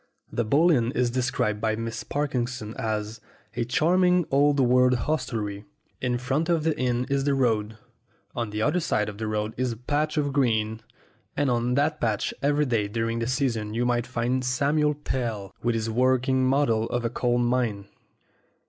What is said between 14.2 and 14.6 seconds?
A MODEL MAN 25